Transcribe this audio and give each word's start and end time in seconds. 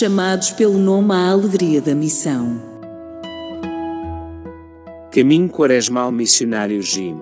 chamados 0.00 0.50
pelo 0.52 0.78
nome 0.78 1.12
à 1.12 1.28
alegria 1.28 1.78
da 1.78 1.94
missão. 1.94 2.58
Caminho 5.12 5.46
Quaresmal 5.50 6.10
Missionário 6.10 6.80
Jim 6.80 7.20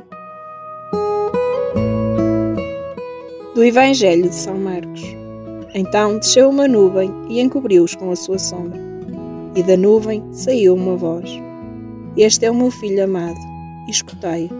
Do 3.52 3.64
Evangelho 3.64 4.28
de 4.28 4.34
São 4.36 4.56
Marcos 4.56 5.02
Então 5.74 6.20
desceu 6.20 6.50
uma 6.50 6.68
nuvem 6.68 7.12
e 7.28 7.40
encobriu-os 7.40 7.96
com 7.96 8.12
a 8.12 8.16
sua 8.16 8.38
sombra. 8.38 8.78
E 9.56 9.62
da 9.64 9.76
nuvem 9.76 10.22
saiu 10.30 10.76
uma 10.76 10.94
voz: 10.94 11.28
Este 12.16 12.46
é 12.46 12.50
o 12.50 12.54
meu 12.54 12.70
filho 12.70 13.02
amado, 13.02 13.40
escutai-o. 13.88 14.50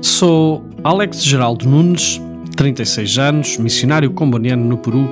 Sou 0.00 0.67
Alex 0.84 1.24
Geraldo 1.24 1.68
Nunes, 1.68 2.22
36 2.56 3.18
anos, 3.18 3.58
missionário 3.58 4.12
comboniano 4.12 4.64
no 4.64 4.78
Peru, 4.78 5.08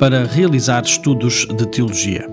para 0.00 0.24
realizar 0.24 0.82
estudos 0.82 1.46
de 1.46 1.64
teologia. 1.66 2.28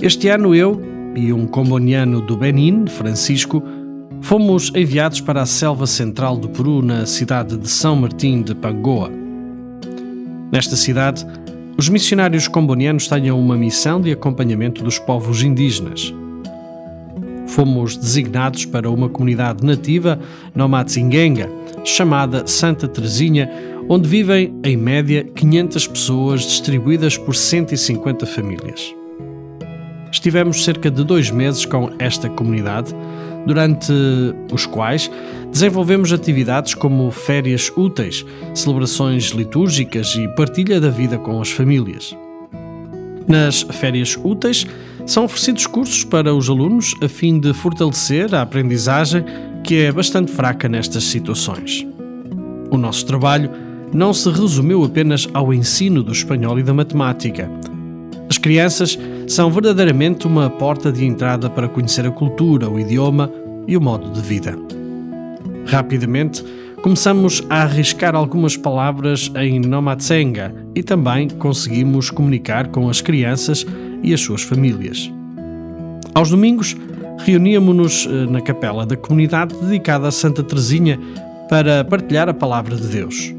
Este 0.00 0.28
ano 0.28 0.54
eu 0.54 0.80
e 1.14 1.34
um 1.34 1.46
comboniano 1.46 2.22
do 2.22 2.38
Benin, 2.38 2.86
Francisco, 2.86 3.62
fomos 4.22 4.72
enviados 4.74 5.20
para 5.20 5.42
a 5.42 5.46
selva 5.46 5.86
central 5.86 6.38
do 6.38 6.48
Peru, 6.48 6.80
na 6.80 7.04
cidade 7.04 7.58
de 7.58 7.68
São 7.68 7.94
Martim 7.96 8.40
de 8.40 8.54
Pangoa. 8.54 9.10
Nesta 10.50 10.74
cidade, 10.74 11.26
os 11.76 11.90
missionários 11.90 12.48
combonianos 12.48 13.08
têm 13.08 13.30
uma 13.30 13.58
missão 13.58 14.00
de 14.00 14.10
acompanhamento 14.10 14.82
dos 14.82 14.98
povos 14.98 15.42
indígenas 15.42 16.14
fomos 17.56 17.96
designados 17.96 18.66
para 18.66 18.90
uma 18.90 19.08
comunidade 19.08 19.64
nativa, 19.64 20.20
Nomatzingenga, 20.54 21.50
chamada 21.82 22.46
Santa 22.46 22.86
Teresinha, 22.86 23.50
onde 23.88 24.06
vivem, 24.06 24.54
em 24.62 24.76
média, 24.76 25.24
500 25.24 25.86
pessoas 25.86 26.42
distribuídas 26.42 27.16
por 27.16 27.34
150 27.34 28.26
famílias. 28.26 28.94
Estivemos 30.12 30.64
cerca 30.64 30.90
de 30.90 31.02
dois 31.02 31.30
meses 31.30 31.64
com 31.64 31.90
esta 31.98 32.28
comunidade, 32.28 32.94
durante 33.46 33.90
os 34.52 34.66
quais 34.66 35.10
desenvolvemos 35.50 36.12
atividades 36.12 36.74
como 36.74 37.10
férias 37.10 37.72
úteis, 37.74 38.22
celebrações 38.52 39.30
litúrgicas 39.30 40.14
e 40.14 40.28
partilha 40.34 40.78
da 40.78 40.90
vida 40.90 41.16
com 41.16 41.40
as 41.40 41.50
famílias. 41.50 42.14
Nas 43.28 43.62
férias 43.62 44.18
úteis, 44.22 44.66
são 45.04 45.24
oferecidos 45.24 45.66
cursos 45.66 46.04
para 46.04 46.34
os 46.34 46.48
alunos 46.48 46.94
a 47.02 47.08
fim 47.08 47.38
de 47.38 47.52
fortalecer 47.52 48.34
a 48.34 48.42
aprendizagem, 48.42 49.24
que 49.62 49.82
é 49.82 49.92
bastante 49.92 50.32
fraca 50.32 50.68
nestas 50.68 51.04
situações. 51.04 51.86
O 52.70 52.76
nosso 52.76 53.06
trabalho 53.06 53.50
não 53.92 54.12
se 54.12 54.28
resumiu 54.30 54.84
apenas 54.84 55.28
ao 55.32 55.52
ensino 55.54 56.02
do 56.02 56.12
espanhol 56.12 56.58
e 56.58 56.62
da 56.62 56.74
matemática. 56.74 57.50
As 58.28 58.38
crianças 58.38 58.98
são 59.28 59.50
verdadeiramente 59.50 60.26
uma 60.26 60.50
porta 60.50 60.90
de 60.90 61.04
entrada 61.04 61.48
para 61.48 61.68
conhecer 61.68 62.06
a 62.06 62.10
cultura, 62.10 62.68
o 62.68 62.78
idioma 62.78 63.30
e 63.66 63.76
o 63.76 63.80
modo 63.80 64.10
de 64.10 64.20
vida. 64.20 64.56
Rapidamente, 65.66 66.44
começamos 66.86 67.42
a 67.50 67.62
arriscar 67.62 68.14
algumas 68.14 68.56
palavras 68.56 69.28
em 69.34 69.58
Nomatsenga 69.58 70.54
e 70.72 70.84
também 70.84 71.28
conseguimos 71.28 72.10
comunicar 72.10 72.68
com 72.68 72.88
as 72.88 73.00
crianças 73.00 73.66
e 74.04 74.14
as 74.14 74.20
suas 74.20 74.42
famílias. 74.42 75.10
Aos 76.14 76.30
domingos, 76.30 76.76
reuníamos-nos 77.18 78.06
eh, 78.06 78.30
na 78.30 78.40
capela 78.40 78.86
da 78.86 78.96
comunidade 78.96 79.52
dedicada 79.56 80.06
a 80.06 80.12
Santa 80.12 80.44
Teresinha 80.44 80.96
para 81.48 81.84
partilhar 81.84 82.28
a 82.28 82.34
palavra 82.34 82.76
de 82.76 82.86
Deus. 82.86 83.34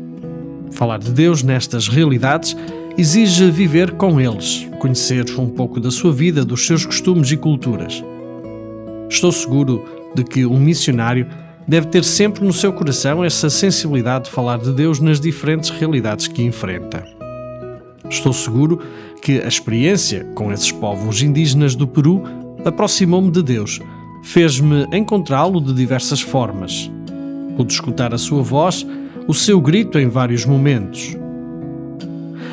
Falar 0.72 1.00
de 1.00 1.14
Deus 1.14 1.41
nestas 1.41 1.88
realidades 1.88 2.53
exige 2.97 3.50
viver 3.50 3.91
com 3.91 4.19
eles, 4.19 4.68
conhecer 4.78 5.24
um 5.40 5.47
pouco 5.47 5.79
da 5.79 5.90
sua 5.90 6.12
vida, 6.12 6.44
dos 6.44 6.68
seus 6.68 6.85
costumes 6.85 7.31
e 7.31 7.38
culturas. 7.38 8.03
Estou 9.09 9.31
seguro 9.31 9.85
de 10.14 10.25
que 10.25 10.46
um 10.46 10.59
missionário 10.59 11.25
deve 11.67 11.88
ter 11.88 12.03
sempre 12.03 12.45
no 12.45 12.53
seu 12.53 12.72
coração 12.72 13.23
essa 13.23 13.50
sensibilidade 13.50 14.25
de 14.25 14.31
falar 14.31 14.57
de 14.57 14.72
Deus 14.72 15.00
nas 15.00 15.19
diferentes 15.19 15.69
realidades 15.69 16.28
que 16.28 16.41
enfrenta. 16.41 17.03
Estou 18.09 18.31
seguro 18.31 18.79
que 19.22 19.41
a 19.41 19.47
experiência 19.47 20.23
com 20.33 20.51
esses 20.53 20.72
povos 20.72 21.22
indígenas 21.22 21.75
do 21.75 21.85
Peru 21.85 22.23
aproximou-me 22.63 23.29
de 23.29 23.44
Deus, 23.44 23.81
fez-me 24.23 24.88
encontrá-lo 24.94 25.59
de 25.59 25.73
diversas 25.73 26.22
formas. 26.22 26.89
Pude 27.57 27.73
escutar 27.73 28.13
a 28.13 28.17
sua 28.17 28.41
voz, 28.41 28.88
o 29.28 29.34
seu 29.34 29.59
grito 29.59 29.99
em 29.99 30.07
vários 30.07 30.45
momentos. 30.45 31.17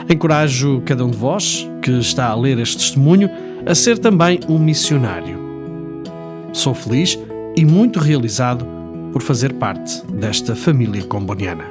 Encorajo 0.09 0.83
cada 0.85 1.05
um 1.05 1.11
de 1.11 1.17
vós 1.17 1.69
que 1.81 1.93
está 1.93 2.27
a 2.27 2.35
ler 2.35 2.59
este 2.59 2.79
testemunho 2.79 3.31
a 3.65 3.75
ser 3.75 3.99
também 3.99 4.41
um 4.49 4.59
missionário. 4.59 5.39
Sou 6.53 6.75
feliz 6.75 7.19
e 7.57 7.65
muito 7.65 8.01
realizado 8.01 8.74
por 9.15 9.23
fazer 9.23 9.53
parte 9.53 10.05
desta 10.07 10.57
família 10.57 11.05
comboniana. 11.05 11.67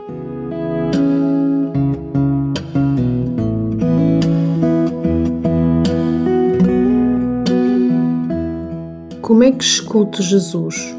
Como 9.21 9.43
é 9.43 9.51
que 9.51 9.61
escuto 9.61 10.23
Jesus? 10.23 10.95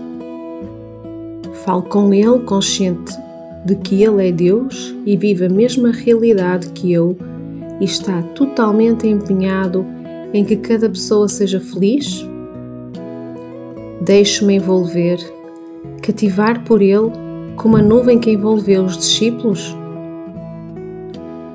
Falo 1.65 1.82
com 1.84 2.12
Ele 2.12 2.41
consciente 2.41 3.16
de 3.65 3.75
que 3.76 4.03
Ele 4.03 4.28
é 4.28 4.31
Deus 4.31 4.94
e 5.06 5.16
vive 5.16 5.47
a 5.47 5.49
mesma 5.49 5.93
realidade 5.93 6.69
que 6.72 6.93
eu 6.93 7.16
e 7.81 7.87
está 7.87 8.21
totalmente 8.34 9.09
empenhado 9.09 9.87
em 10.34 10.44
que 10.44 10.56
cada 10.56 10.91
pessoa 10.91 11.26
seja 11.26 11.59
feliz? 11.59 12.22
Deixo-me 14.03 14.56
envolver, 14.56 15.19
cativar 16.03 16.65
por 16.65 16.83
Ele 16.83 17.11
como 17.56 17.77
a 17.77 17.83
nuvem 17.83 18.19
que 18.19 18.31
envolveu 18.31 18.84
os 18.84 18.97
discípulos? 18.97 19.77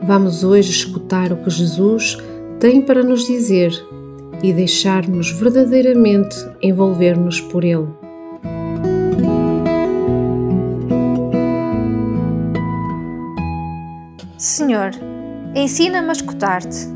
Vamos 0.03 0.43
hoje 0.43 0.71
escutar 0.71 1.31
o 1.31 1.37
que 1.37 1.49
Jesus 1.49 2.17
tem 2.59 2.81
para 2.81 3.03
nos 3.03 3.27
dizer 3.27 3.71
e 4.41 4.53
deixar-nos 4.53 5.31
verdadeiramente 5.31 6.35
envolver-nos 6.61 7.41
por 7.41 7.63
Ele. 7.63 7.87
Senhor, 14.37 14.91
ensina-me 15.53 16.09
a 16.09 16.13
escutar-te. 16.13 16.87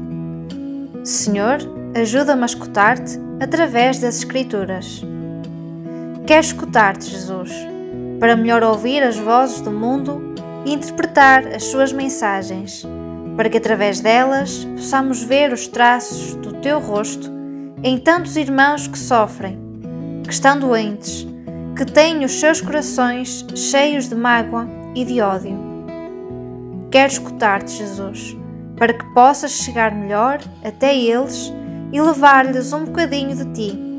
Senhor, 1.04 1.58
ajuda-me 1.94 2.44
a 2.44 2.46
escutar-te 2.46 3.20
através 3.42 4.00
das 4.00 4.20
Escrituras. 4.20 5.04
Quero 6.26 6.40
escutar-te, 6.40 7.10
Jesus, 7.10 7.52
para 8.18 8.38
melhor 8.38 8.64
ouvir 8.64 9.04
as 9.04 9.18
vozes 9.18 9.60
do 9.60 9.70
mundo 9.70 10.34
e 10.66 10.74
interpretar 10.74 11.46
as 11.48 11.66
suas 11.66 11.92
mensagens, 11.92 12.88
para 13.36 13.50
que 13.50 13.58
através 13.58 14.00
delas 14.00 14.64
possamos 14.74 15.22
ver 15.22 15.52
os 15.52 15.68
traços 15.68 16.34
do 16.36 16.54
teu 16.62 16.80
rosto 16.80 17.30
em 17.84 17.98
tantos 17.98 18.38
irmãos 18.38 18.88
que 18.88 18.98
sofrem, 18.98 19.60
que 20.24 20.32
estão 20.32 20.58
doentes, 20.58 21.28
que 21.76 21.84
têm 21.84 22.24
os 22.24 22.40
seus 22.40 22.62
corações 22.62 23.46
cheios 23.54 24.08
de 24.08 24.16
mágoa 24.16 24.66
e 24.96 25.04
de 25.04 25.20
ódio. 25.20 25.58
Quero 26.90 27.12
escutar-te, 27.12 27.74
Jesus, 27.74 28.38
para 28.78 28.94
que 28.94 29.14
possas 29.14 29.52
chegar 29.52 29.94
melhor 29.94 30.40
até 30.64 30.96
eles 30.96 31.52
e 31.92 32.00
levar-lhes 32.00 32.72
um 32.72 32.86
bocadinho 32.86 33.36
de 33.36 33.46
ti, 33.54 33.93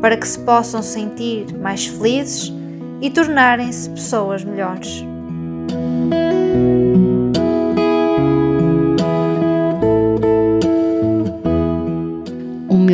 para 0.00 0.16
que 0.16 0.26
se 0.26 0.38
possam 0.40 0.82
sentir 0.82 1.46
mais 1.58 1.86
felizes 1.86 2.52
e 3.00 3.10
tornarem-se 3.10 3.90
pessoas 3.90 4.44
melhores. 4.44 5.04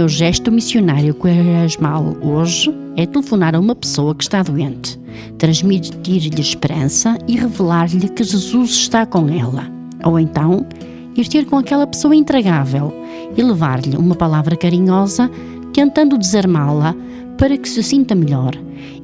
meu 0.02 0.08
gesto 0.08 0.50
missionário 0.50 1.14
quaresmal 1.14 2.16
hoje 2.22 2.74
é 2.96 3.06
telefonar 3.06 3.54
a 3.54 3.60
uma 3.60 3.72
pessoa 3.72 4.14
que 4.16 4.24
está 4.24 4.42
doente, 4.42 4.98
transmitir-lhe 5.38 6.40
esperança 6.40 7.16
e 7.28 7.36
revelar-lhe 7.36 8.08
que 8.08 8.24
Jesus 8.24 8.70
está 8.70 9.06
com 9.06 9.28
ela. 9.28 9.70
Ou 10.02 10.18
então, 10.18 10.66
ir 11.14 11.28
ter 11.28 11.44
com 11.44 11.56
aquela 11.56 11.86
pessoa 11.86 12.16
intragável 12.16 12.92
e 13.36 13.42
levar-lhe 13.42 13.96
uma 13.96 14.16
palavra 14.16 14.56
carinhosa, 14.56 15.30
tentando 15.72 16.18
desarmá-la 16.18 16.94
para 17.38 17.56
que 17.56 17.68
se 17.68 17.82
sinta 17.82 18.14
melhor 18.14 18.54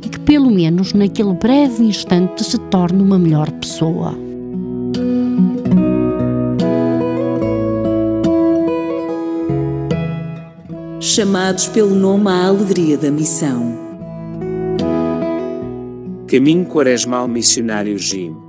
e 0.04 0.08
que, 0.08 0.20
pelo 0.20 0.50
menos 0.50 0.92
naquele 0.92 1.34
breve 1.34 1.84
instante, 1.84 2.44
se 2.44 2.58
torne 2.70 3.02
uma 3.02 3.18
melhor 3.18 3.50
pessoa. 3.52 4.16
chamados 11.18 11.66
pelo 11.66 11.96
nome 11.96 12.28
à 12.28 12.46
alegria 12.46 12.96
da 12.96 13.10
missão. 13.10 13.76
Caminho 16.28 16.64
Quaresmal 16.64 17.26
Missionário 17.26 17.98
Jim 17.98 18.47